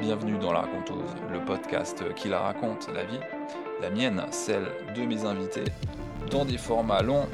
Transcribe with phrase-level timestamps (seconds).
[0.00, 3.20] Bienvenue dans La Raconteuse, le podcast qui la raconte, la vie,
[3.82, 4.66] la mienne, celle
[4.96, 5.64] de mes invités.
[6.30, 7.28] Dans des formats longs,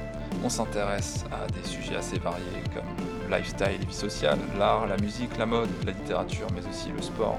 [0.44, 2.84] on s'intéresse à des sujets assez variés comme
[3.28, 7.38] le lifestyle vie sociale, l'art, la musique, la mode, la littérature, mais aussi le sport.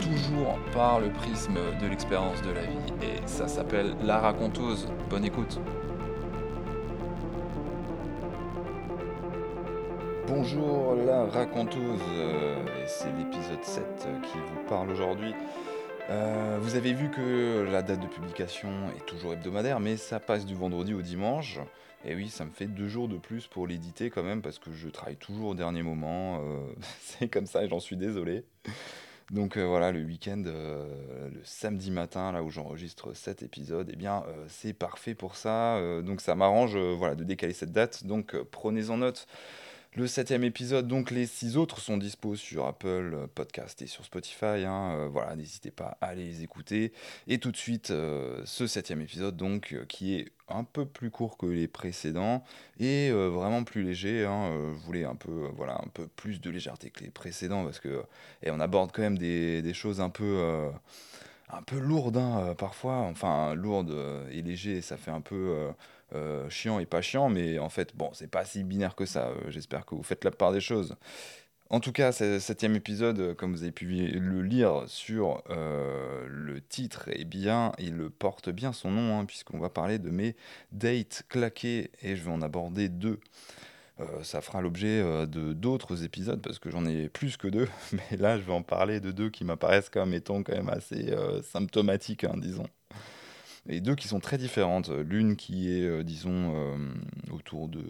[0.00, 4.86] Toujours par le prisme de l'expérience de la vie, et ça s'appelle La Raconteuse.
[5.08, 5.58] Bonne écoute!
[10.36, 12.56] Bonjour la raconteuse, euh,
[12.88, 13.84] c'est l'épisode 7
[14.24, 15.32] qui vous parle aujourd'hui.
[16.10, 20.44] Euh, vous avez vu que la date de publication est toujours hebdomadaire, mais ça passe
[20.44, 21.60] du vendredi au dimanche.
[22.04, 24.72] Et oui, ça me fait deux jours de plus pour l'éditer quand même, parce que
[24.72, 26.40] je travaille toujours au dernier moment.
[26.42, 26.66] euh,
[27.00, 28.42] c'est comme ça et j'en suis désolé.
[29.30, 33.96] Donc euh, voilà, le week-end, euh, le samedi matin, là où j'enregistre cet épisode, eh
[33.96, 35.76] bien euh, c'est parfait pour ça.
[35.76, 38.04] Euh, donc ça m'arrange euh, voilà, de décaler cette date.
[38.04, 39.28] Donc euh, prenez en note.
[39.96, 44.64] Le septième épisode, donc les six autres sont dispo sur Apple Podcast et sur Spotify.
[44.66, 46.92] hein, euh, voilà, n'hésitez pas à les écouter.
[47.28, 51.10] Et tout de suite, euh, ce septième épisode, donc, euh, qui est un peu plus
[51.12, 52.42] court que les précédents
[52.80, 54.24] et vraiment plus léger.
[54.26, 57.78] hein, je voulais un peu, voilà, un peu plus de légèreté que les précédents parce
[57.78, 58.02] que
[58.42, 60.68] et on aborde quand même des, des choses un peu,
[61.48, 62.96] un peu lourdes hein, parfois.
[62.98, 65.70] Enfin, lourdes euh, et léger, ça fait un peu
[66.14, 69.28] euh, chiant et pas chiant, mais en fait, bon, c'est pas si binaire que ça.
[69.28, 70.96] Euh, J'espère que vous faites la part des choses.
[71.70, 76.60] En tout cas, ce septième épisode, euh, comme vous avez pu le lire sur le
[76.60, 80.36] titre, eh bien, il porte bien son nom, hein, puisqu'on va parler de mes
[80.72, 83.20] dates claquées, et je vais en aborder deux.
[84.22, 88.38] Ça fera l'objet de d'autres épisodes, parce que j'en ai plus que deux, mais là,
[88.38, 92.36] je vais en parler de deux qui m'apparaissent comme étant quand même assez symptomatiques, hein,
[92.36, 92.68] disons.
[93.66, 94.90] Et deux qui sont très différentes.
[94.90, 96.76] L'une qui est, euh, disons, euh,
[97.32, 97.82] autour de,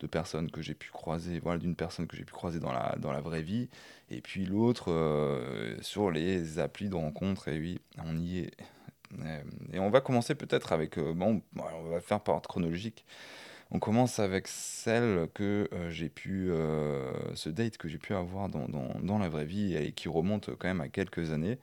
[0.00, 2.96] de personnes que j'ai pu croiser, voilà, d'une personne que j'ai pu croiser dans la,
[2.98, 3.68] dans la vraie vie,
[4.10, 8.50] et puis l'autre euh, sur les applis de rencontres, et oui, on y est.
[9.74, 13.04] Et on va commencer peut-être avec, bon, on va faire par ordre chronologique.
[13.70, 16.50] On commence avec celle que j'ai pu,
[17.34, 20.48] ce date que j'ai pu avoir dans, dans, dans la vraie vie et qui remonte
[20.58, 21.58] quand même à quelques années.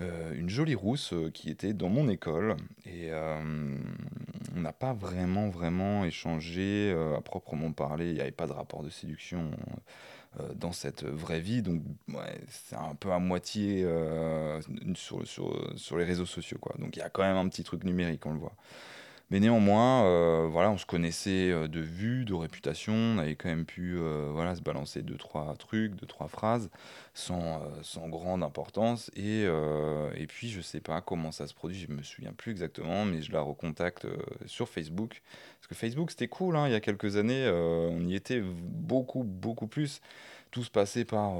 [0.00, 3.76] Euh, une jolie rousse euh, qui était dans mon école et euh,
[4.56, 8.82] on n'a pas vraiment vraiment échangé à proprement parler, il n'y avait pas de rapport
[8.82, 9.50] de séduction
[10.54, 13.86] dans cette vraie vie, donc ouais, c'est un peu à moitié
[14.94, 16.74] sur, sur, sur les réseaux sociaux quoi.
[16.78, 18.54] Donc il y a quand même un petit truc numérique, on le voit.
[19.32, 23.48] Mais néanmoins, euh, voilà, on se connaissait euh, de vue, de réputation, on avait quand
[23.48, 26.68] même pu euh, voilà, se balancer deux, trois trucs, deux, trois phrases,
[27.14, 29.10] sans, sans grande importance.
[29.16, 33.06] Et, et puis, je sais pas comment ça se produit, je me souviens plus exactement,
[33.06, 34.06] mais je la recontacte
[34.44, 35.22] sur Facebook.
[35.58, 39.22] Parce que Facebook, c'était cool, hein, il y a quelques années, on y était beaucoup,
[39.24, 40.02] beaucoup plus.
[40.50, 41.36] Tout se passait par,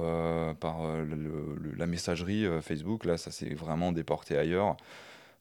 [0.56, 0.78] par
[1.76, 4.76] la messagerie Facebook, là, ça s'est vraiment déporté ailleurs.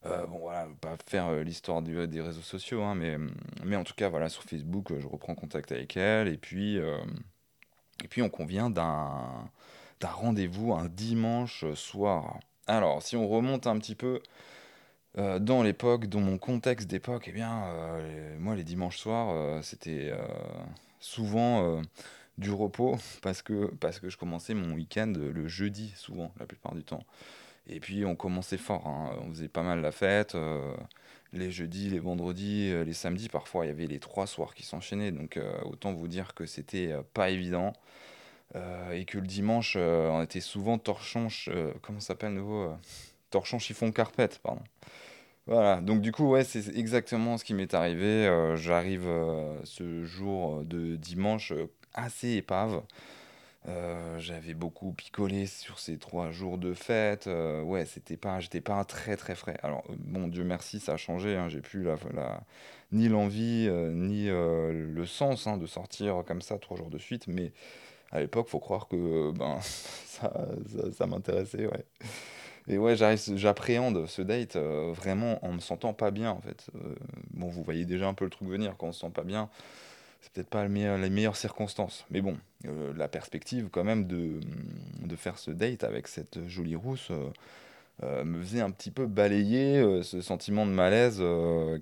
[0.04, 3.16] Euh, bon voilà, pas faire euh, l'histoire des réseaux sociaux, hein, mais,
[3.64, 6.76] mais en tout cas, voilà, sur Facebook, euh, je reprends contact avec elle, et puis,
[6.76, 9.48] et puis on convient d'un
[10.02, 12.40] rendez-vous un dimanche soir.
[12.66, 14.20] Alors, si on remonte un petit peu
[15.16, 17.64] dans l'époque, dans mon contexte d'époque, eh bien,
[18.38, 20.12] moi, les dimanches soirs, c'était
[20.98, 21.80] souvent
[22.38, 26.74] du repos, parce que, parce que je commençais mon week-end le jeudi, souvent, la plupart
[26.74, 27.04] du temps.
[27.68, 29.10] Et puis on commençait fort, hein.
[29.24, 30.34] On faisait pas mal la fête.
[30.34, 30.74] euh,
[31.32, 34.64] les jeudis, les vendredis, euh, les samedis, parfois il y avait les trois soirs qui
[34.64, 35.12] s'enchaînaient.
[35.12, 37.72] Donc euh, autant vous dire que c'était pas évident.
[38.92, 41.48] Et que le dimanche, on était souvent torchon, ch-
[41.80, 42.70] comment s'appelle nouveau
[43.30, 44.62] Torchon chiffon carpette, pardon.
[45.46, 48.28] Voilà, donc du coup, ouais, c'est exactement ce qui m'est arrivé.
[48.56, 49.08] J'arrive
[49.64, 51.52] ce jour de dimanche
[51.94, 52.82] assez épave.
[53.68, 57.28] Euh, j'avais beaucoup picolé sur ces trois jours de fête.
[57.28, 59.56] Euh, ouais, c'était pas, j'étais pas très très frais.
[59.62, 61.36] Alors, euh, bon, Dieu merci, ça a changé.
[61.36, 61.48] hein.
[61.48, 62.42] J'ai plus la, la-
[62.90, 67.26] ni l'envie ni le sens hein, de sortir comme ça trois jours de suite.
[67.28, 67.52] Mais
[68.12, 69.58] à l'époque, faut croire que ben
[70.06, 70.32] ça,
[70.92, 71.66] ça, m'intéressait.
[71.66, 71.84] Ouais.
[72.68, 76.68] Et ouais, j'appréhende ce date vraiment en me sentant pas bien en fait.
[77.32, 79.50] Bon, vous voyez déjà un peu le truc venir quand on se sent pas bien
[80.22, 82.06] c'est peut-être pas les meilleures circonstances.
[82.10, 84.40] Mais bon, euh, la perspective quand même de,
[85.04, 87.28] de faire ce date avec cette jolie rousse euh,
[88.04, 91.22] euh, me faisait un petit peu balayer ce sentiment de malaise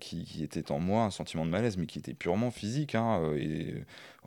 [0.01, 2.95] qui, qui était en moi, un sentiment de malaise, mais qui était purement physique.
[2.95, 3.75] hein, et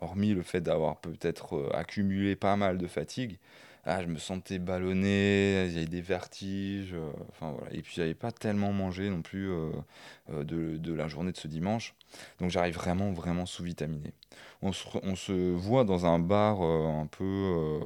[0.00, 3.38] hormis le fait d'avoir peut-être accumulé pas mal de fatigue,
[3.84, 6.94] ah, je me sentais ballonné, il y avait des vertiges,
[7.30, 7.72] enfin voilà.
[7.74, 9.50] Et puis j'avais pas tellement mangé non plus
[10.30, 11.94] de, de la journée de ce dimanche.
[12.40, 14.12] Donc j'arrive vraiment, vraiment sous-vitaminé.
[14.62, 17.80] On se, on se voit dans un bar un peu...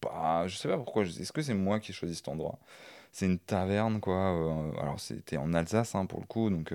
[0.00, 2.58] pas, je sais pas pourquoi, est-ce que c'est moi qui ai choisi cet endroit?
[3.12, 4.28] C'est une taverne, quoi.
[4.80, 6.72] alors c'était en Alsace, hein, pour le coup, donc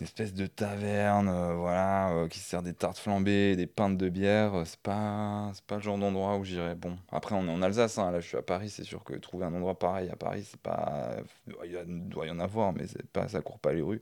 [0.00, 4.08] une espèce de taverne, euh, voilà, euh, qui sert des tartes flambées, des pintes de
[4.08, 4.54] bière.
[4.54, 6.76] euh, C'est pas, pas le genre d'endroit où j'irais.
[6.76, 9.14] Bon, après, on est en Alsace, hein, là, je suis à Paris, c'est sûr que
[9.14, 11.16] trouver un endroit pareil à Paris, c'est pas.
[11.64, 14.00] Il doit y en avoir, mais c'est pas, ça court pas les rues.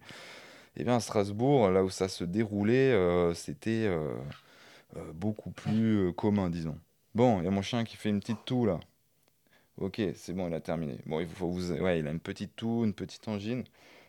[0.76, 4.14] Et bien, à Strasbourg, là où ça se déroulait, euh, c'était euh,
[4.96, 6.78] euh, beaucoup plus commun, disons.
[7.14, 8.78] Bon, il y a mon chien qui fait une petite toux, là.
[9.78, 10.99] Ok, c'est bon, il a terminé.
[11.06, 11.73] Bon, il faut vous...
[11.73, 13.64] Ouais, il a une petite toux, une petite angine.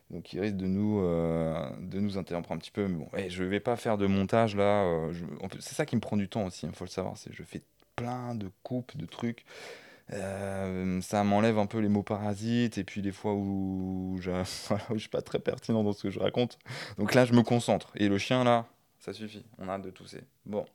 [0.10, 2.88] Donc il risque de nous, de nous interrompre un petit peu.
[2.88, 5.10] Mais bon, eh, je vais pas faire de montage là.
[5.60, 7.16] C'est ça qui me prend du temps aussi, il faut le savoir.
[7.30, 7.62] Je fais
[7.98, 9.44] plein de coupes, de trucs.
[10.14, 14.32] Euh, ça m'enlève un peu les mots parasites et puis les fois où, je,
[14.68, 16.58] voilà, où je suis pas très pertinent dans ce que je raconte.
[16.98, 17.92] Donc là, je me concentre.
[17.96, 18.66] Et le chien là,
[19.00, 19.46] ça suffit.
[19.58, 20.22] On a hâte de tousser.
[20.46, 20.66] Bon.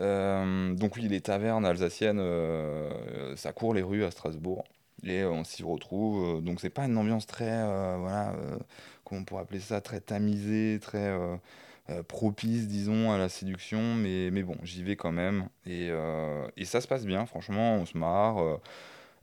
[0.00, 4.64] Euh, donc oui, les tavernes alsaciennes, euh, ça court les rues à Strasbourg
[5.02, 6.42] et on s'y retrouve.
[6.42, 7.62] donc c'est pas une ambiance très,
[7.98, 8.34] voilà,
[9.04, 11.14] comment on pourrait appeler ça, très tamisée, très
[11.88, 13.94] euh, propice, disons, à la séduction.
[13.94, 17.26] Mais, mais bon, j'y vais quand même et, euh, et ça se passe bien.
[17.26, 18.42] Franchement, on se marre.
[18.42, 18.56] euh,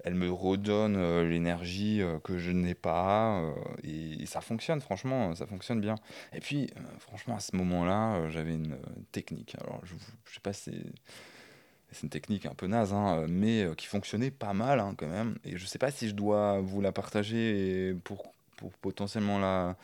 [0.06, 3.42] elle me redonne l'énergie que je n'ai pas
[3.84, 4.82] et, ça fonctionne.
[4.82, 5.96] Franchement, ça fonctionne bien.
[6.34, 6.70] Et puis,
[7.00, 8.78] franchement, à ce moment-là, j'avais une
[9.14, 9.56] technique.
[9.62, 9.94] Alors, je,
[10.26, 10.72] je sais pas si
[11.92, 15.38] c'est une technique un peu naze, hein, mais qui fonctionnait pas mal hein, quand même.
[15.46, 19.78] Et je sais pas si je dois vous la partager pour, pour potentiellement la,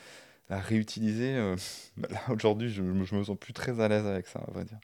[0.50, 1.36] la réutiliser.
[1.36, 1.56] euh,
[1.98, 4.66] bah là, aujourd'hui, je, je me sens plus très à l'aise avec ça, à vrai
[4.66, 4.80] dire.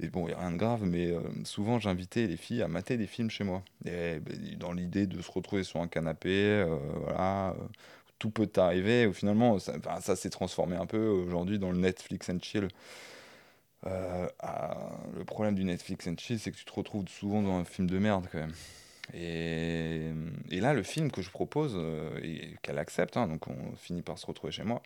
[0.00, 2.68] Et bon, il n'y a rien de grave, mais euh, souvent j'invitais les filles à
[2.68, 3.62] mater des films chez moi.
[3.84, 7.56] Et, bah, dans l'idée de se retrouver sur un canapé, euh, voilà,
[8.18, 9.06] tout peut arriver.
[9.06, 12.68] Ou finalement, ça, s'est transformé un peu aujourd'hui dans le Netflix and chill.
[14.40, 14.76] Ah,
[15.16, 17.88] le problème du Netflix and chill, c'est que tu te retrouves souvent dans un film
[17.88, 18.52] de merde quand même.
[19.14, 20.12] Et,
[20.50, 24.18] là, le film que je propose, euh, et qu'elle accepte, hein, donc on finit par
[24.18, 24.82] se retrouver chez moi,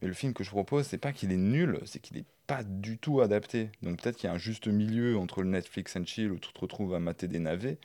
[0.00, 2.62] mais le film que je propose, c'est pas qu'il est nul, c'est qu'il est pas
[2.62, 3.70] du tout adapté.
[3.82, 6.52] Donc peut-être qu'il y a un juste milieu entre le Netflix and chill où tu
[6.52, 7.78] te retrouves à mater des navets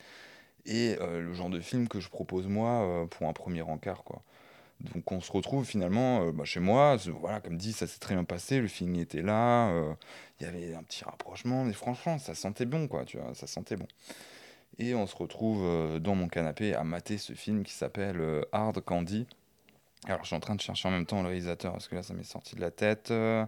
[0.66, 4.04] et euh, le genre de film que je propose moi euh, pour un premier encart,
[4.04, 4.22] quoi.
[4.94, 8.24] Donc on se retrouve finalement bah, chez moi, voilà, comme dit, ça s'est très bien
[8.24, 9.72] passé, le film était là,
[10.40, 13.46] il y avait un petit rapprochement, mais franchement, ça sentait bon, quoi, tu vois, ça
[13.46, 13.86] sentait bon.
[14.78, 18.42] Et on se retrouve euh, dans mon canapé à mater ce film qui s'appelle euh,
[18.52, 19.28] Hard Candy.
[20.06, 22.02] Alors je suis en train de chercher en même temps le réalisateur, parce que là
[22.02, 23.12] ça m'est sorti de la tête.
[23.12, 23.46] Euh,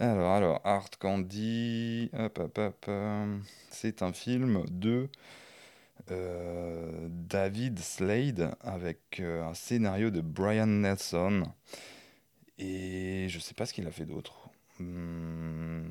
[0.00, 2.90] alors, alors, Hard Candy, hop, hop, hop,
[3.70, 5.08] c'est un film de
[6.08, 11.44] David Slade avec un scénario de Brian Nelson.
[12.58, 14.48] Et je sais pas ce qu'il a fait d'autre.
[14.78, 15.84] Hmm,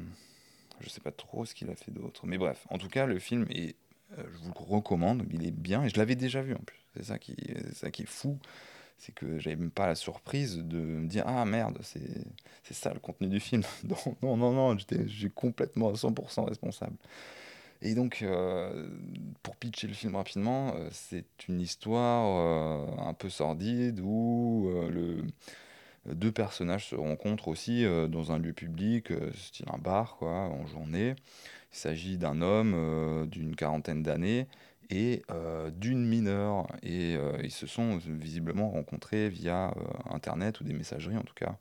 [0.80, 2.26] je sais pas trop ce qu'il a fait d'autre.
[2.26, 3.76] Mais bref, en tout cas, le film est,
[4.18, 5.84] je vous le recommande, il est bien.
[5.84, 6.80] Et je l'avais déjà vu en plus.
[6.96, 8.38] C'est ça qui, c'est ça qui est fou.
[8.98, 12.02] C'est que j'avais même pas la surprise de me dire Ah merde, c'est,
[12.72, 13.64] ça le contenu du film.
[13.84, 15.06] Non, non, non, non, j'étais,
[15.36, 16.96] complètement à 100% responsable.
[17.82, 18.88] Et donc, euh,
[19.44, 24.90] pour pitcher le film rapidement, euh, c'est une histoire euh, un peu sordide où euh,
[24.90, 25.26] le,
[26.06, 30.32] deux personnages se rencontrent aussi euh, dans un lieu public, euh, style un bar, quoi,
[30.32, 31.16] en journée.
[31.72, 34.48] Il s'agit d'un homme euh, d'une quarantaine d'années
[34.90, 35.24] et
[35.76, 36.68] d'une mineure.
[36.84, 39.74] Et ils se sont visiblement rencontrés via
[40.12, 41.56] Internet ou des messageries en tout cas.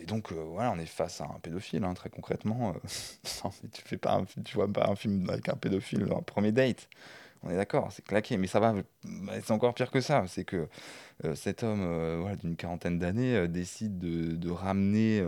[0.00, 2.74] Et donc, voilà, on est face à un pédophile, hein, très concrètement.
[3.72, 4.00] tu fais
[4.54, 6.88] vois pas un film avec un pédophile, un premier date.
[7.42, 8.74] On est d'accord, c'est claqué, mais ça va.
[9.42, 10.24] C'est encore pire que ça.
[10.26, 10.68] C'est que
[11.24, 15.22] euh, cet homme, euh, voilà, d'une quarantaine d'années, euh, décide de, de ramener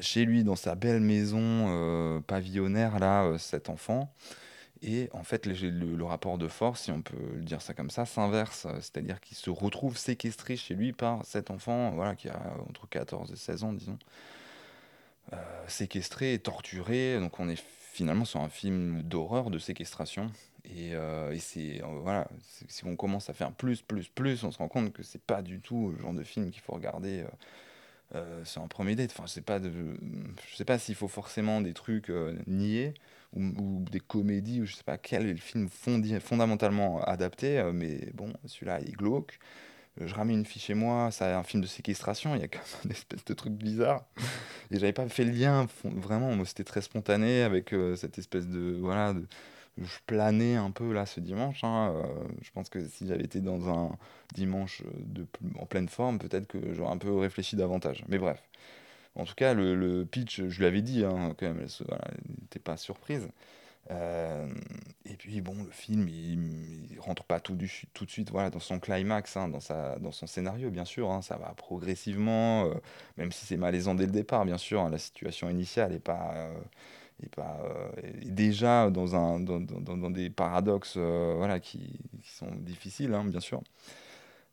[0.00, 4.12] chez lui, dans sa belle maison pavillonnaire, là, cet enfant.
[4.82, 8.06] Et en fait, le, rapport de force, si on peut le dire ça comme ça,
[8.06, 8.68] s'inverse.
[8.74, 13.32] C'est-à-dire qu'il se retrouve séquestré chez lui par cet enfant, voilà, qui a entre 14
[13.32, 13.98] et 16 ans, disons,
[15.66, 17.18] séquestré torturé.
[17.18, 17.60] Donc on est
[17.92, 20.30] finalement sur un film d'horreur, de séquestration.
[20.76, 22.28] Et, euh, et c'est, euh, voilà,
[22.68, 25.40] si on commence à faire plus, plus, plus, on se rend compte que c'est pas
[25.42, 27.20] du tout le genre de film qu'il faut regarder.
[27.20, 27.28] euh,
[28.14, 29.10] euh, sur un premier date.
[29.12, 32.10] Enfin, je sais pas, je sais pas s'il faut forcément des trucs
[32.46, 32.94] niais
[33.34, 37.62] ou, des comédies ou je sais pas quel est le film fondamentalement adapté.
[37.74, 39.38] mais bon, celui-là il est glauque.
[40.00, 42.60] Je ramène une fille chez moi, c'est un film de séquestration, il y a quand
[42.60, 44.06] même une espèce de truc bizarre.
[44.70, 49.12] Et j'avais pas fait le lien, vraiment, c'était très spontané avec cette espèce de, voilà,
[49.12, 49.26] de,
[49.82, 51.64] je planais un peu là ce dimanche.
[51.64, 52.04] hein, euh,
[52.42, 53.96] je pense que si j'avais été dans un
[54.34, 55.26] dimanche de,
[55.58, 58.04] en pleine forme, peut-être que j'aurais un peu réfléchi davantage.
[58.08, 58.42] Mais bref.
[59.16, 62.76] En tout cas, le, pitch, je lui avais dit, hein, quand même, elle n'était pas
[62.76, 63.28] surprise.
[63.90, 64.48] Euh,
[65.06, 68.50] et puis bon, le film, il, il rentre pas tout, du, tout de suite voilà,
[68.50, 71.10] dans son climax, hein, dans, sa, dans son scénario, bien sûr.
[71.10, 72.74] hein, ça va progressivement, euh,
[73.16, 74.80] même si c'est malaisant dès le départ, bien sûr.
[74.82, 76.50] hein, la situation initiale est pas,
[77.38, 83.14] euh, est déjà dans, un, dans, dans- dans des paradoxes euh, voilà, qui, sont difficiles,
[83.14, 83.62] hein, bien sûr.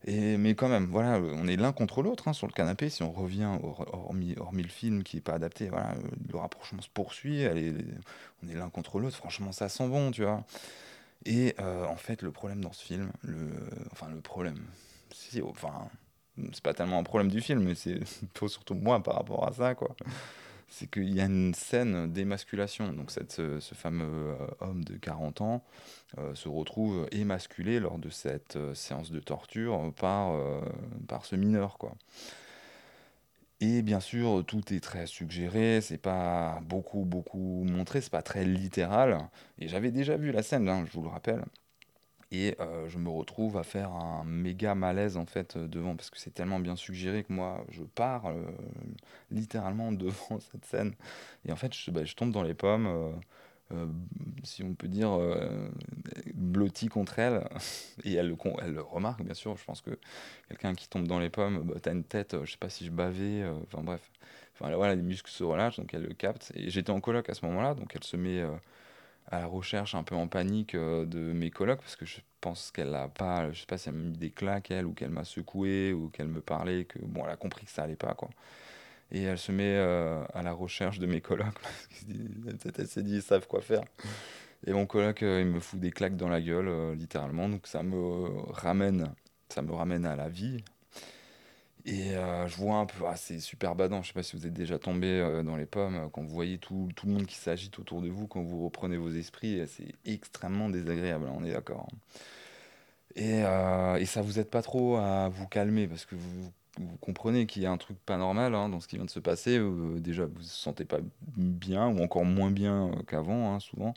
[0.06, 2.90] Et, mais quand même, voilà, on est l'un contre l'autre hein, sur le canapé.
[2.90, 5.96] Si on revient, hor- hormis, hormis le film qui n'est pas adapté, voilà,
[6.32, 7.46] le rapprochement se poursuit.
[8.44, 9.16] on est l'un contre l'autre.
[9.18, 10.44] Franchement, ça sent bon, tu vois.
[11.26, 13.50] Et euh, en fait, le problème dans ce film, le,
[13.92, 14.60] enfin le problème,
[15.50, 15.90] enfin,
[16.54, 18.00] c'est pas tellement un problème du film, mais c'est
[18.48, 19.96] surtout moi par rapport à ça, quoi.
[20.70, 22.92] C'est qu'il y a une scène d'émasculation.
[22.94, 25.64] Donc ce, fameux euh, homme de 40 ans
[26.18, 30.36] euh, se retrouve émasculé lors de cette euh, séance de torture par,
[31.24, 31.78] ce mineur.
[33.62, 38.44] Et bien sûr, tout est très suggéré, c'est pas beaucoup, beaucoup montré, c'est pas très
[38.44, 39.18] littéral.
[39.60, 41.44] Et j'avais déjà vu la scène, hein, je vous le rappelle.
[42.32, 46.10] Et euh, je me retrouve à faire un méga malaise en fait euh, devant, parce
[46.10, 48.41] que c'est tellement bien suggéré que moi, je pars euh,
[49.32, 50.96] littéralement devant cette scène.
[51.46, 52.89] Et en fait, je, bah, je tombe dans les pommes,
[54.44, 55.17] si on peut dire,
[56.34, 57.48] blotti contre elle.
[58.03, 59.55] Et elle le, elle le remarque, bien sûr.
[59.58, 59.98] Je pense que
[60.50, 62.91] quelqu'un qui tombe dans les pommes, bah, t'as une tête, je sais pas si je
[62.91, 64.12] bavais, enfin bref.
[64.53, 66.51] Enfin là, voilà, les muscles se relâchent, donc elle le capte.
[66.55, 68.44] Et j'étais en coloc à ce moment-là, donc elle se met
[69.27, 72.72] à la recherche, un peu en panique euh, de mes colocs, parce que je pense
[72.72, 75.10] qu'elle a pas, je sais pas si elle m'a mis des claques, elle, ou qu'elle
[75.10, 78.13] m'a secoué, ou qu'elle me parlait, que bon, elle a compris que ça allait pas,
[78.13, 78.29] quoi.
[79.12, 81.48] Et elle se met euh, à la recherche de mes colocs,
[82.46, 83.84] parce qu'elle s'est dit, ils savent quoi faire.
[84.67, 87.84] Et mon coloc, euh, il me fout des claques dans la gueule, littéralement, donc ça
[87.84, 89.13] me ramène,
[89.50, 90.63] ça me ramène à la vie.
[91.86, 94.48] Et euh, je vois un peu, ah, c'est super badant, je sais pas si vous
[94.48, 97.27] êtes déjà tombé euh, dans les pommes, euh, quand vous voyez tout, tout le monde
[97.27, 101.44] qui s'agite autour de vous, quand vous reprenez vos esprits, c'est extrêmement désagréable, hein, on
[101.44, 101.88] est d'accord.
[101.92, 101.98] hein.
[103.15, 106.51] Et, euh, et ça vous aide pas trop à vous calmer, parce que vous,
[107.01, 109.20] comprenez qu'il y a un truc pas normal hein, dans ce qui vient de se
[109.20, 109.60] passer.
[110.00, 110.98] déjà, vous vous sentez pas
[111.38, 113.94] bien, ou encore moins bien qu'avant, souvent.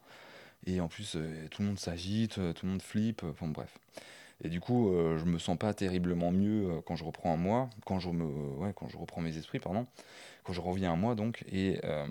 [0.66, 1.16] Et en plus,
[1.50, 3.78] tout le monde s'agite, tout le monde flippe, enfin bref.
[4.44, 7.36] Et du coup, euh, je me sens pas terriblement mieux euh, quand je reprends un
[7.36, 9.86] mois, quand je me, ouais, quand je reprends mes esprits, pardon,
[10.44, 12.06] quand je reviens à moi donc, et euh,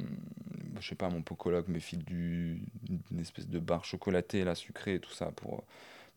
[0.80, 2.62] je sais pas, mon pocologue me file du,
[3.12, 5.64] une espèce de barre chocolatée, là, sucrée tout ça pour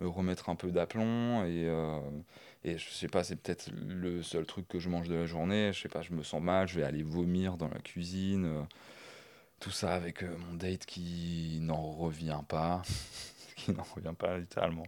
[0.00, 2.00] me remettre un peu d'aplomb et, euh,
[2.64, 5.72] et je sais pas, c'est peut-être le seul truc que je mange de la journée,
[5.72, 8.62] je sais pas, je me sens mal, je vais aller vomir dans la cuisine, euh,
[9.60, 12.82] tout ça avec euh, mon date qui n'en revient pas,
[13.56, 14.86] qui n'en revient pas littéralement.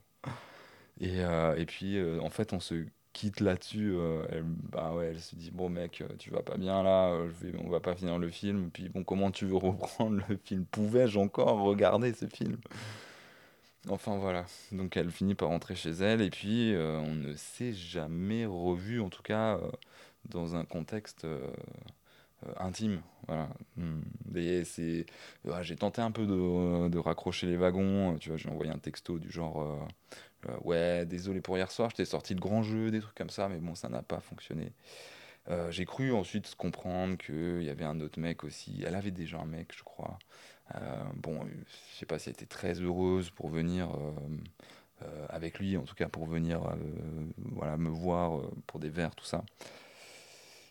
[1.00, 3.92] Et, euh, et puis, euh, en fait, on se quitte là-dessus.
[3.94, 7.16] euh, elle, bah ouais, elle se dit, bon mec, euh, tu vas pas bien là,
[7.42, 8.70] je on va pas finir le film.
[8.72, 10.64] Puis bon, comment tu veux reprendre le film?
[10.66, 12.56] Pouvais-je encore regarder ce film?
[13.88, 14.46] Enfin voilà.
[14.70, 19.08] Donc elle finit par rentrer chez elle et puis on ne s'est jamais revu, en
[19.10, 19.58] tout cas
[20.26, 21.26] dans un contexte
[22.58, 23.02] intime.
[23.28, 23.48] Voilà.
[23.76, 24.00] Hmm.
[24.64, 25.06] C'est,
[25.44, 28.16] ouais, j'ai tenté un peu de, de raccrocher les wagons.
[28.18, 29.86] Tu vois, j'ai envoyé un texto du genre.
[30.48, 33.30] Euh, ouais, désolé pour hier soir, je t'ai sorti le grand jeu, des trucs comme
[33.30, 34.72] ça, mais bon, ça n'a pas fonctionné.
[35.48, 38.82] Euh, j'ai cru ensuite comprendre qu'il y avait un autre mec aussi.
[38.86, 40.18] Elle avait déjà un mec, je crois.
[40.74, 43.90] Euh, bon, je sais pas si elle était très heureuse pour venir
[45.30, 46.60] avec lui, en tout cas pour venir
[47.36, 49.44] voilà, me voir pour des verres, tout ça.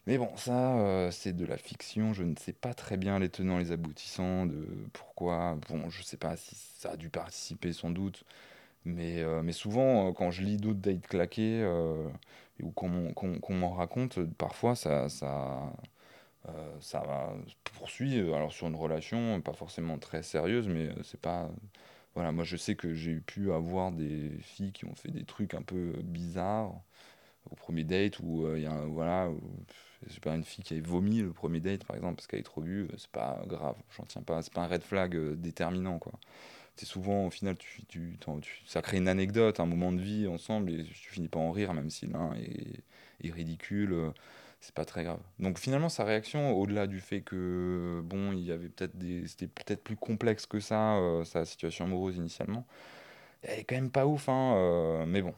[0.08, 2.14] Mais bon, ça, c'est de la fiction.
[2.14, 5.58] Je ne sais pas très bien les tenants, les aboutissants de pourquoi.
[5.70, 8.24] Bon, je sais pas si ça a dû participer sans doute.
[8.86, 12.10] Mais, euh, mais souvent, euh, quand je lis d'autres dates claquées, euh,
[12.62, 15.72] ou qu'on m'en raconte, parfois ça, ça,
[16.80, 21.50] ça va- poursuit, alors sur une relation, pas forcément très sérieuse, mais c'est pas...
[22.16, 25.54] Voilà, moi je sais que j'ai pu avoir des filles qui ont fait des trucs
[25.54, 26.74] un peu bizarres
[27.52, 29.30] au premier date, où il y a voilà,
[30.14, 32.44] sais pas, une fille qui avait vomi le premier date par exemple, parce qu'elle est
[32.44, 32.62] trop
[32.92, 36.14] euh, c'est pas grave, j'en tiens pas, c'est pas un red flag déterminant quoi
[36.76, 38.18] c'est souvent, au final, tu, tu,
[38.66, 41.74] ça crée une anecdote, un moment de vie ensemble, et tu finis pas en rire,
[41.74, 42.84] même si l'un est,
[43.24, 44.12] est ridicule, euh,
[44.62, 45.20] c'est pas très grave.
[45.40, 49.48] Donc finalement, sa réaction, au-delà du fait que, bon, il y avait peut-être des, c'était
[49.48, 52.66] peut-être plus complexe que ça, euh, sa situation amoureuse initialement,
[53.44, 55.34] elle est quand même pas ouf, hein, euh, mais bon.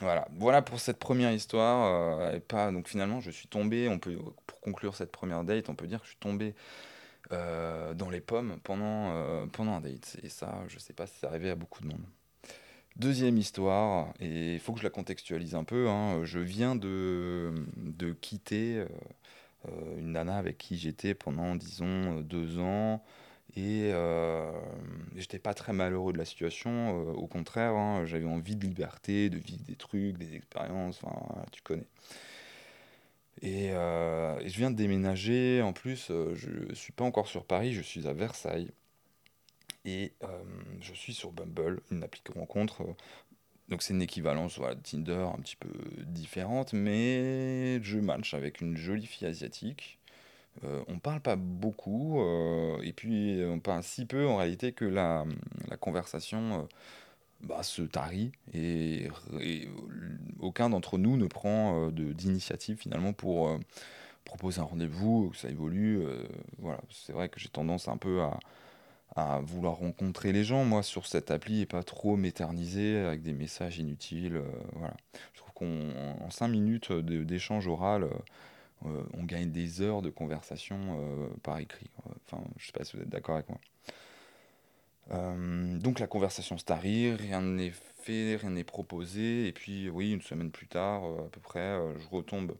[0.00, 2.34] Voilà, voilà pour cette première histoire.
[2.34, 5.74] et pas, donc finalement, je suis tombé, on peut, pour conclure cette première date, on
[5.74, 6.54] peut dire que je suis tombé
[7.30, 10.16] dans les pommes pendant, pendant un date.
[10.22, 12.04] Et ça, je sais pas si c'est arrivé à beaucoup de monde.
[12.96, 15.88] Deuxième histoire, et il faut que je la contextualise un peu.
[15.88, 16.24] Hein.
[16.24, 18.84] Je viens de, de quitter
[19.96, 23.02] une nana avec qui j'étais pendant, disons, deux ans.
[23.54, 24.50] Et euh,
[25.14, 29.28] j'étais pas très malheureux de la situation, euh, au contraire, hein, j'avais envie de liberté,
[29.28, 31.86] de vivre des trucs, des expériences, enfin, tu connais.
[33.44, 37.82] Euh, et, je viens de déménager, en plus, je suis pas encore sur Paris, je
[37.82, 38.70] suis à Versailles.
[39.84, 40.12] Et
[40.80, 42.84] je suis sur Bumble, une appli de rencontre.
[43.68, 45.70] donc c'est une équivalence voilà, de Tinder un petit peu
[46.06, 49.98] différente, mais je match avec une jolie fille asiatique
[50.64, 54.84] euh, on parle pas beaucoup, euh, et puis on parle si peu en réalité que
[54.84, 55.24] la,
[55.68, 56.62] la conversation euh,
[57.42, 59.08] bah, se tarit, et,
[60.40, 63.58] aucun d'entre nous ne prend d'initiative finalement pour
[64.24, 66.02] proposer un rendez-vous, que ça évolue.
[66.58, 68.38] voilà, c'est vrai que j'ai tendance un peu à,
[69.16, 73.32] à vouloir rencontrer les gens, moi, sur cette appli, et pas trop m'éterniser avec des
[73.32, 74.40] messages inutiles.
[74.74, 74.94] voilà.
[75.34, 78.08] Je trouve qu'en 5 minutes d'échange oral,
[78.86, 81.90] euh, on gagne des heures de conversation euh, par écrit.
[82.26, 83.58] Enfin, je sais pas si vous êtes d'accord avec moi.
[85.10, 90.22] Euh, donc la conversation se rien n'est fait, rien n'est proposé, et puis oui, une
[90.22, 92.56] semaine plus tard, à peu près, je retombe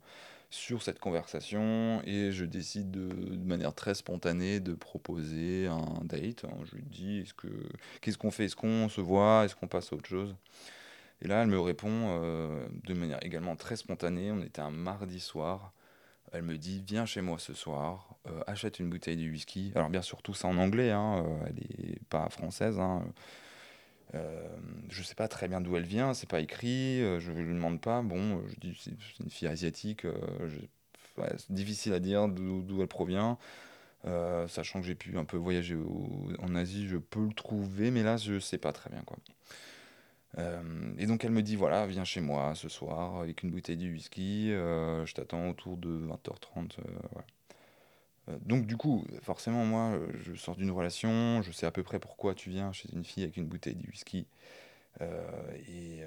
[0.50, 6.44] sur cette conversation et je décide de, manière très spontanée de proposer un date.
[6.64, 7.48] Je lui dis est-ce que
[8.02, 8.44] qu'est-ce qu'on fait?
[8.44, 9.44] Est-ce qu'on se voit?
[9.46, 10.36] Est-ce qu'on passe à autre chose?
[11.22, 12.20] Et là, elle me répond
[12.84, 14.30] de manière également très spontanée.
[14.30, 15.72] On était un mardi soir.
[16.32, 19.72] Elle me dit Viens chez moi ce soir, euh, achète une bouteille de whisky.
[19.74, 22.78] Alors, bien sûr, tout ça en anglais, hein, euh, elle n'est pas française.
[22.78, 23.04] Hein.
[24.14, 24.48] Euh,
[24.88, 27.80] je sais pas très bien d'où elle vient, c'est pas écrit, je ne lui demande
[27.80, 28.02] pas.
[28.02, 30.06] Bon, je dis c'est une fille asiatique,
[31.16, 33.38] c'est difficile à dire d'où elle provient.
[34.48, 35.78] sachant que j'ai pu un peu voyager
[36.40, 39.16] en Asie, je peux le trouver, mais là, je sais pas très bien quoi.
[40.38, 43.76] Euh, et donc elle me dit voilà, viens chez moi ce soir avec une bouteille
[43.76, 46.78] de whisky, euh, je t'attends autour de 20h30.
[48.28, 51.98] Euh, donc du coup, forcément moi, je sors d'une relation, je sais à peu près
[51.98, 54.26] pourquoi tu viens chez une fille avec une bouteille de whisky
[55.00, 56.02] et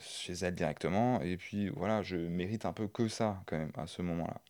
[0.00, 1.20] chez elle directement.
[1.20, 4.40] Et puis voilà, je mérite un peu que ça quand même à ce moment-là.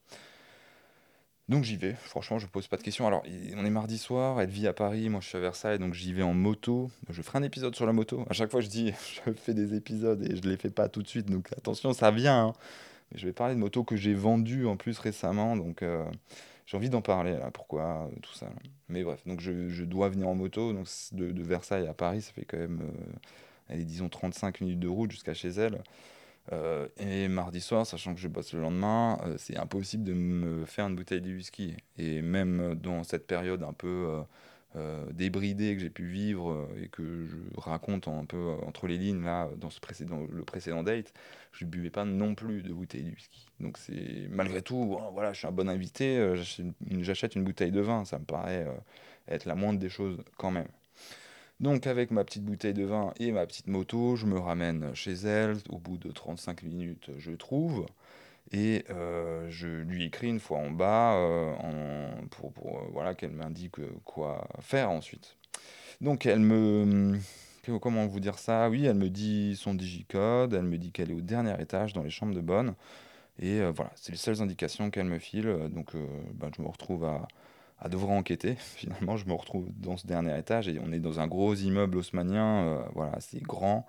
[1.48, 3.06] Donc j'y vais, franchement, je pose pas de questions.
[3.06, 3.22] Alors,
[3.56, 6.12] on est mardi soir, elle vit à Paris, moi je suis à Versailles, donc j'y
[6.12, 6.90] vais en moto.
[7.10, 8.24] Je ferai un épisode sur la moto.
[8.30, 8.92] À chaque fois, je dis,
[9.26, 12.10] je fais des épisodes et je les fais pas tout de suite, donc attention, ça
[12.10, 12.46] vient.
[12.46, 12.52] Hein.
[13.14, 16.04] Je vais parler de moto que j'ai vendue en plus récemment, donc euh,
[16.66, 18.48] j'ai envie d'en parler là, pourquoi, euh, tout ça.
[18.88, 22.44] Mais bref, donc je, dois venir en moto, donc de, Versailles à Paris, ça fait
[22.44, 23.12] quand même, euh,
[23.68, 25.82] allez, disons 35 minutes de route jusqu'à chez elle.
[26.50, 30.64] Euh, et mardi soir, sachant que je bosse le lendemain, euh, c'est impossible de me
[30.66, 31.76] faire une bouteille de whisky.
[31.98, 34.22] Et même dans cette période un peu
[34.76, 39.22] euh, débridée que j'ai pu vivre et que je raconte un peu entre les lignes
[39.22, 41.12] là dans ce précédent, le précédent date,
[41.52, 43.46] je ne buvais pas non plus de bouteille de whisky.
[43.60, 46.34] Donc c'est malgré tout, voilà, je suis un bon invité,
[47.00, 48.66] j'achète une bouteille de vin, ça me paraît
[49.28, 50.68] être la moindre des choses quand même.
[51.62, 55.12] Donc avec ma petite bouteille de vin et ma petite moto, je me ramène chez
[55.12, 55.56] elle.
[55.68, 57.86] Au bout de 35 minutes, je trouve.
[58.50, 63.76] Et euh, je lui écris une fois en bas euh, pour, euh, voilà, qu'elle m'indique
[64.04, 65.36] quoi faire ensuite.
[66.00, 67.18] Donc elle me...
[67.80, 68.68] Comment vous dire ça?
[68.68, 72.02] Oui, elle me dit son digicode, elle me dit qu'elle est au dernier étage dans
[72.02, 72.74] les chambres de bonne.
[73.38, 75.68] Et voilà, c'est les seules indications qu'elle me file.
[75.70, 75.94] Donc
[76.34, 77.28] ben, je me retrouve à,
[77.82, 78.54] à devoir enquêter.
[78.76, 81.98] Finalement, je me retrouve dans ce dernier étage et on est dans un gros immeuble
[81.98, 83.86] haussmanien, euh, voilà, assez grand.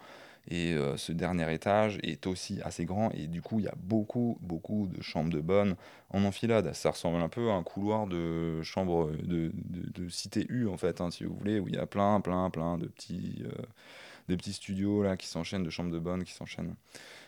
[0.50, 3.76] Et euh, ce dernier étage est aussi assez grand et du coup il y a
[3.78, 5.78] beaucoup beaucoup de chambres de bonne
[6.10, 6.74] en enfilade.
[6.74, 11.00] Ça ressemble un peu à un couloir de chambre de, de, cité U en fait,
[11.00, 14.52] hein, si vous voulez, où il y a plein plein plein de petits euh, petits
[14.52, 16.76] studios là qui s'enchaînent, de chambres de bonne qui s'enchaînent.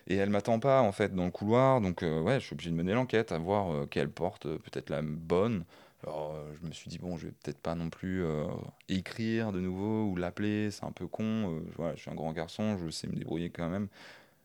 [0.08, 2.76] Et elle m'attend pas en fait dans le couloir, donc ouais, je suis obligé de
[2.76, 5.64] mener l'enquête, à voir quelle porte peut-être la bonne.
[6.06, 8.46] Alors, euh, je me suis dit, bon, je vais peut-être pas non plus euh,
[8.90, 11.24] écrire de nouveau ou l'appeler, c'est un peu con.
[11.24, 13.88] Euh, voilà, je suis un grand garçon, je sais me débrouiller quand même.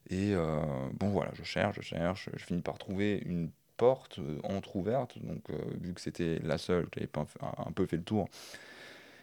[0.08, 0.34] Et
[0.94, 5.16] bon, voilà, je cherche, je cherche, je finis par trouver une porte entrouverte.
[5.22, 7.08] Donc, vu que c'était la seule, j'avais
[7.42, 8.28] un peu fait le tour.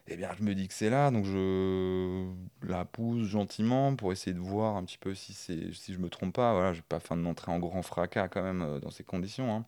[0.07, 2.25] Eh bien, je me dis que c'est là, donc je
[2.63, 6.35] la pousse gentiment pour essayer de voir un petit peu si, si je me trompe
[6.35, 6.53] pas.
[6.53, 9.53] Voilà, je n'ai pas faim d'entrer en grand fracas quand même dans ces conditions.
[9.53, 9.65] Hein.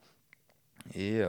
[0.95, 1.21] Et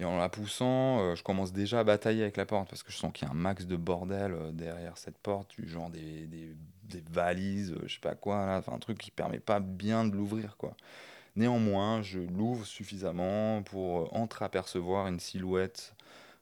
[0.00, 2.90] et en la poussant, euh, je commence déjà à batailler avec la porte parce que
[2.90, 5.90] je sens qu'il y a un max de bordel euh, derrière cette porte, du genre
[5.90, 9.60] des, des, des valises, euh, je sais pas quoi, là, un truc qui permet pas
[9.60, 10.74] bien de l'ouvrir, quoi.
[11.36, 15.94] Néanmoins, je l'ouvre suffisamment pour entreapercevoir une silhouette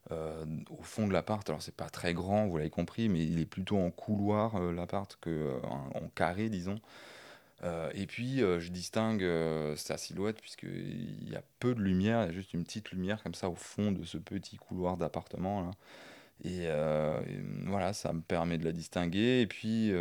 [0.09, 1.47] au fond de l'appart.
[1.47, 5.15] Alors c'est pas très grand, vous l'avez compris, mais il est plutôt en couloir l'appart
[5.21, 6.79] que en, carré, disons.
[7.93, 9.25] Et puis je distingue
[9.75, 13.21] sa silhouette puisqu'il y a peu de lumière, il y a juste une petite lumière
[13.23, 15.71] comme ça au fond de ce petit couloir d'appartement là.
[16.45, 16.67] Et,
[17.65, 19.41] voilà, ça me permet de la distinguer.
[19.41, 19.91] Et puis,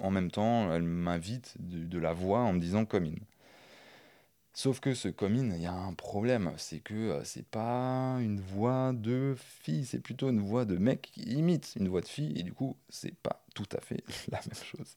[0.00, 3.20] en même temps, elle m'invite de, la voix en me disant Comine.
[4.52, 6.52] Sauf que ce Comine, il y a un problème.
[6.56, 11.22] C'est que c'est pas une voix de fille, c'est plutôt une voix de mec qui
[11.22, 12.38] imite une voix de fille.
[12.38, 14.96] Et du coup, c'est pas tout à fait la même chose.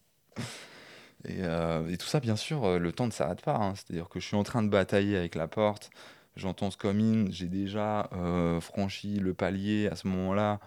[1.28, 3.56] Et, tout ça, bien sûr, le temps ne s'arrête pas.
[3.56, 3.74] Hein.
[3.76, 5.90] C'est-à-dire que je suis en train de batailler avec la porte
[6.36, 10.60] j'entends ce coming, j'ai déjà euh, franchi le palier à ce moment-là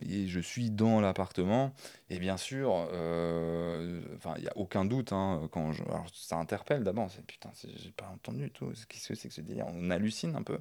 [0.00, 1.74] et je suis dans l'appartement.
[2.08, 4.00] Et bien sûr, euh,
[4.36, 8.10] il n'y a aucun doute, hein, quand alors, ça interpelle d'abord, c'est putain, j'ai pas
[8.12, 9.66] entendu tout, qu'est-ce que c'est que ce délire?
[9.68, 10.58] On hallucine un peu.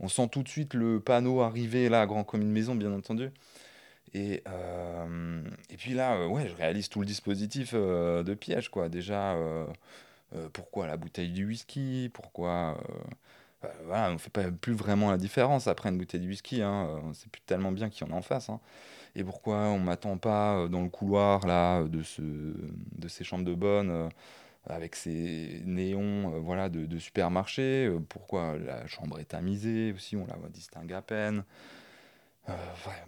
[0.00, 3.30] On sent tout de suite le panneau arriver là, grand comme une maison, bien entendu.
[4.14, 8.88] Et, euh, et puis là, ouais, je réalise tout le dispositif de piège, quoi.
[8.88, 9.36] Déjà,
[10.52, 12.10] pourquoi la bouteille du whisky?
[12.12, 12.78] Pourquoi
[13.64, 16.62] euh, voilà, on fait pas plus vraiment la différence après une bouteille de whisky.
[16.62, 18.50] Hein, euh, on sait plus tellement bien qui en a en face.
[18.50, 18.60] Hein.
[19.16, 23.44] Et pourquoi on m'attend pas euh, dans le couloir là de, ce, de ces chambres
[23.44, 24.10] de bonne
[24.66, 27.90] avec ces néons voilà, de, supermarché?
[28.08, 30.16] Pourquoi la chambre est tamisée aussi?
[30.16, 31.44] On la distingue à peine.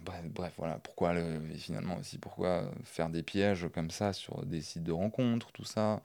[0.05, 0.79] Bref, bref, voilà.
[0.79, 1.13] Pourquoi
[1.57, 6.01] finalement aussi pourquoi faire des pièges comme ça sur des sites de rencontres, tout ça?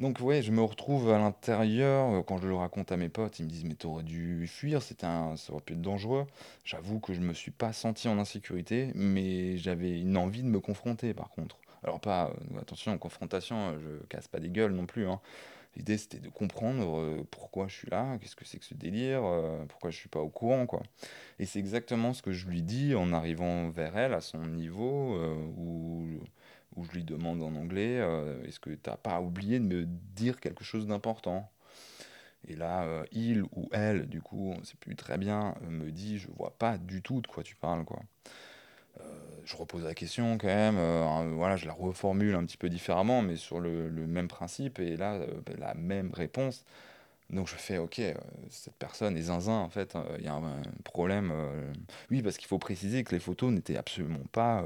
[0.00, 3.38] Donc ouais, je me retrouve à l'intérieur, euh, quand je le raconte à mes potes,
[3.38, 6.26] ils me disent: «Mais t'aurais dû fuir, c'était un ça aurait pu être dangereux».
[6.64, 10.60] J'avoue que je me suis pas senti en insécurité, mais j'avais une envie de me
[10.60, 11.58] confronter par contre.
[11.84, 15.20] Alors pas, euh, attention, en confrontation, euh, je casse pas des gueules non plus, hein.
[15.76, 19.22] L'idée c'était de comprendre, pourquoi je suis là, qu'est-ce que c'est que ce délire,
[19.68, 20.82] pourquoi je suis pas au courant, quoi.
[21.38, 25.18] Et c'est exactement ce que je lui dis en arrivant vers elle à son niveau,
[25.56, 26.06] où
[26.76, 29.84] où je lui demande en anglais euh, est-ce que tu n'as pas oublié de me
[29.86, 31.50] dire quelque chose d'important?
[32.48, 35.70] Et là, euh, il ou elle, du coup, on ne sait plus très bien, euh,
[35.70, 37.84] me dit je vois pas du tout de quoi tu parles.
[37.84, 38.02] quoi.
[39.44, 43.36] Je repose la question quand même, voilà, je la reformule un petit peu différemment, mais
[43.36, 46.64] sur le, même principe, et là, ben, la même réponse.
[47.30, 48.00] Donc je fais, ok,
[48.50, 51.32] cette personne est zinzin, en fait, il y a un, problème.
[52.10, 54.64] oui, parce qu'il faut préciser que les photos n'étaient absolument pas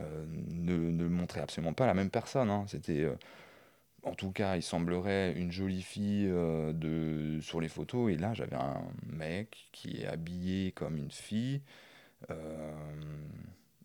[0.00, 2.50] euh, ne, montrait absolument pas la même personne.
[2.50, 2.64] Hein.
[2.68, 3.14] C'était, euh,
[4.02, 8.34] en tout cas, il semblerait une jolie fille euh, de, sur les photos, et là
[8.34, 11.60] j'avais un mec qui est habillé comme une fille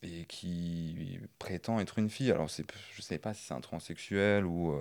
[0.04, 2.32] et qui prétend être une fille.
[2.32, 4.74] Alors, je ne sais pas si c'est un transsexuel ou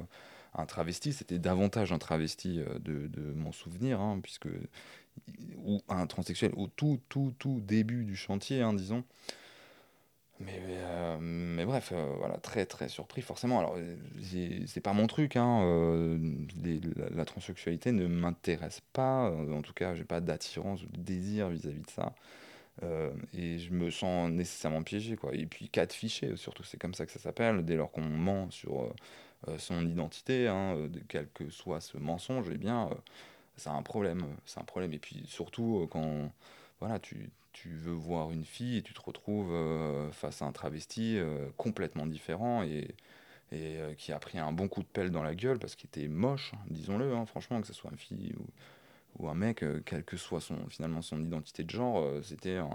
[0.55, 4.49] un travesti, c'était davantage un travesti de, de mon souvenir, hein, puisque
[5.65, 9.05] ou un transsexuel au tout, tout, tout début du chantier, hein, disons.
[10.41, 13.59] Mais, euh, mais bref, euh, voilà, très très surpris forcément.
[13.59, 13.77] Alors,
[14.67, 16.19] c'est pas mon truc, hein, euh,
[17.15, 21.81] la, transsexualité ne m'intéresse pas, en tout cas, j'ai pas d'attirance ou de désir vis-à-vis
[21.81, 22.15] de ça.
[23.35, 25.35] Et je me sens nécessairement piégé, quoi.
[25.35, 28.51] Et puis, quatre fichés, surtout, c'est comme ça que ça s'appelle, dès lors qu'on ment
[28.51, 28.93] sur
[29.59, 32.91] son identité, hein, quel que soit ce mensonge, eh bien,
[33.57, 34.93] c'est un problème, c'est un problème.
[34.93, 36.31] Et puis, surtout, quand
[36.81, 40.53] voilà, tu, tu veux voir une fille et tu te retrouves euh, face à un
[40.53, 42.95] travesti euh, complètement différent et,
[43.51, 45.89] et euh, qui a pris un bon coup de pelle dans la gueule parce qu'il
[45.89, 48.47] était moche, disons-le, hein, franchement, que ce soit une fille ou,
[49.19, 52.71] ou un mec, quelle que soit son, finalement son identité de genre, c'était un,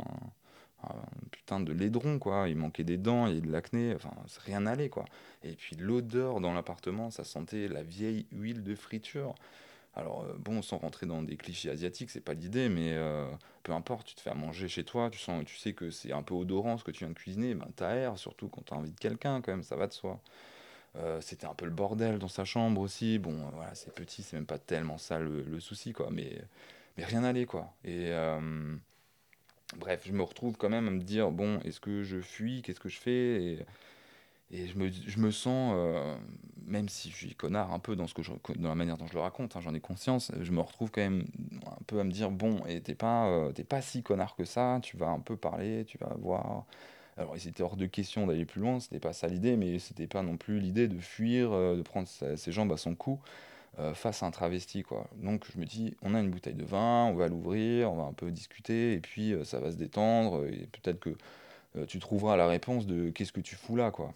[1.31, 2.49] putain de laidron, quoi.
[2.49, 4.11] Il manquait des dents, il y de l'acné, enfin,
[4.45, 5.05] rien n'allait, quoi.
[5.43, 9.35] Et puis l'odeur dans l'appartement, ça sentait la vieille huile de friture.
[9.95, 13.27] Alors, euh, bon, sans rentrer dans des clichés asiatiques, c'est pas l'idée, mais euh,
[13.61, 16.11] peu importe, tu te fais à manger chez toi, tu, sens, tu sais que c'est
[16.11, 18.91] un peu odorant ce que tu viens de cuisiner, ben t'aères, surtout quand t'as envie
[18.91, 20.19] de quelqu'un, quand même, ça va de soi.
[20.95, 23.19] Euh, c'était un peu le bordel dans sa chambre aussi.
[23.19, 26.09] Bon, voilà, c'est petit, c'est même pas tellement ça le, souci, quoi.
[26.11, 26.41] Mais,
[26.97, 27.73] mais rien n'allait, quoi.
[27.83, 28.11] Et
[29.77, 32.61] bref, je me retrouve quand même à me dire bon, est-ce que je fuis?
[32.61, 33.65] Qu'est-ce que je fais?
[34.51, 36.15] Et je me, je me sens, euh,
[36.67, 39.07] même si je suis connard un peu dans, ce que je, dans la manière dont
[39.07, 41.25] je le raconte, hein, j'en ai conscience, je me retrouve quand même
[41.65, 44.79] un peu à me dire bon, et t'es pas, euh, pas si connard que ça,
[44.83, 46.65] tu vas un peu parler, tu vas voir.
[47.17, 50.07] Alors, il était hors de question d'aller plus loin, c'était pas ça l'idée, mais c'était
[50.07, 53.19] pas non plus l'idée de fuir, euh, de prendre ses jambes à son cou
[53.95, 55.07] face à un travesti, quoi.
[55.15, 58.03] Donc, je me dis, on a une bouteille de vin, on va l'ouvrir, on va
[58.03, 62.45] un peu discuter, et puis ça va se détendre, et peut-être que tu trouveras la
[62.45, 64.13] réponse de qu'est-ce que tu fous là, quoi?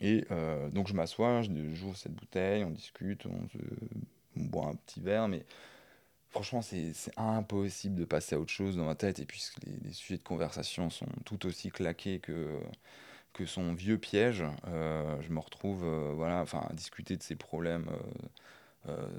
[0.00, 3.48] Et euh, donc je m'assois, j'ouvre cette bouteille, on discute, on,
[4.36, 5.44] boit un petit verre, mais
[6.34, 9.20] franchement, c'est impossible de passer à autre chose dans ma tête.
[9.20, 12.58] Et puisque les, sujets de conversation sont tout aussi claqués que,
[13.32, 17.36] que son vieux piège, euh, je me retrouve euh, voilà, enfin, à discuter de ces
[17.36, 17.86] problèmes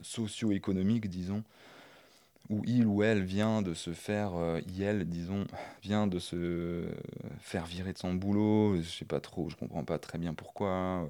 [0.03, 1.43] socio-économiques, disons,
[2.51, 4.33] où il ou elle vient de se faire,
[4.67, 5.45] il, disons,
[5.81, 6.85] vient de se
[7.39, 8.75] faire virer de son boulot.
[8.77, 11.09] Je sais pas trop, je comprends pas très bien pourquoi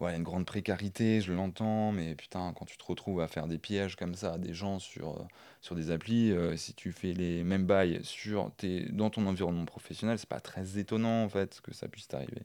[0.00, 3.58] ouais, une grande précarité, je l'entends, mais putain, quand tu te retrouves à faire des
[3.58, 5.24] pièges comme ça à des gens sur, euh,
[5.60, 9.64] sur des applis, euh, si tu fais les mêmes bails sur tes, dans ton environnement
[9.64, 12.42] professionnel, c'est pas très étonnant en fait que ça puisse t'arriver.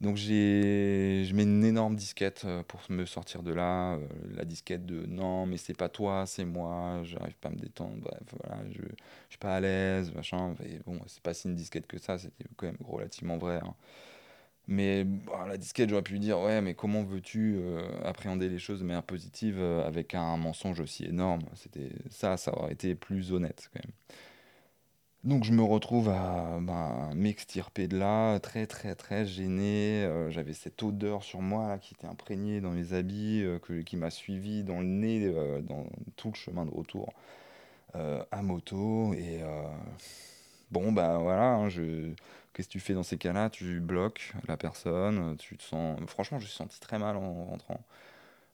[0.00, 3.98] Donc j'ai, je mets une énorme disquette euh, pour me sortir de là,
[4.34, 7.96] la disquette de non mais c'est pas toi, c'est moi, j'arrive pas à me détendre,
[8.00, 11.54] bref voilà, je, je suis pas à l'aise, machin, et bon c'est pas si une
[11.56, 13.60] disquette que ça, c'était quand même relativement vrai.
[13.64, 13.74] Hein.
[14.68, 18.80] Mais bah, la disquette, j'aurais pu dire, ouais, mais comment veux-tu euh, appréhender les choses
[18.80, 21.42] de manière positive euh, avec un mensonge aussi énorme?
[21.54, 23.92] C'était ça, ça aurait été plus honnête quand même.
[25.24, 30.04] Donc je me retrouve à bah, m'extirper de là, très très très gêné.
[30.04, 34.10] Euh, j'avais cette odeur sur moi qui était imprégnée dans mes habits, que, qui m'a
[34.10, 37.12] suivi dans le nez, dans tout le chemin de retour
[37.94, 39.14] à moto.
[39.14, 39.40] Et
[40.70, 42.12] bon, bah voilà, hein, je
[42.56, 43.50] Qu'est-ce que tu fais dans ces cas-là?
[43.50, 46.00] Tu bloques la personne, tu te sens...
[46.06, 47.84] Franchement, je me suis senti très mal en rentrant.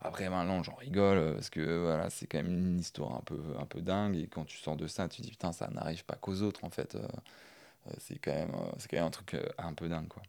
[0.00, 3.66] Après, maintenant, j'en rigole, parce que voilà, c'est quand même une histoire un peu, un
[3.66, 6.16] peu dingue, et quand tu sors de ça, tu te dis, putain, ça n'arrive pas
[6.16, 6.96] qu'aux autres, en fait.
[6.96, 7.06] Euh,
[7.86, 10.22] euh, c'est quand, même, euh, quand même un truc un peu dingue, quoi.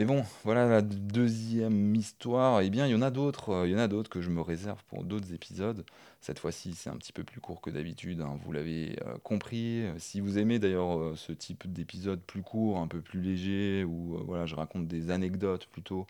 [0.00, 2.62] Et bon, voilà la deuxième histoire.
[2.62, 3.50] Eh bien, il y en a d'autres.
[3.50, 5.84] Euh, il y en a d'autres que je me réserve pour d'autres épisodes.
[6.22, 8.22] Cette fois-ci, c'est un petit peu plus court que d'habitude.
[8.22, 9.84] Hein, vous l'avez euh, compris.
[9.98, 14.16] Si vous aimez d'ailleurs euh, ce type d'épisode plus court, un peu plus léger, où
[14.24, 16.06] voilà, je raconte des anecdotes plutôt,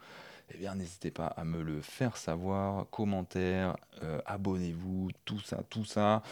[0.54, 2.88] eh bien, n'hésitez pas à me le faire savoir.
[2.90, 3.76] Commentaires,
[4.24, 6.22] abonnez-vous, tout ça, tout ça.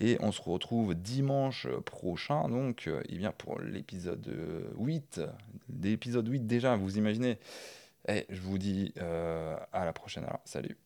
[0.00, 4.32] Et on se retrouve dimanche prochain, donc, eh bien, pour l'épisode
[4.78, 5.20] 8.
[5.82, 7.38] L'épisode 8 déjà, vous imaginez.
[8.08, 10.40] Et je vous dis à la prochaine alors.
[10.44, 10.76] Salut.